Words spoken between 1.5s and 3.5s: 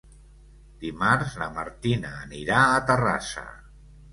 Martina anirà a Terrassa.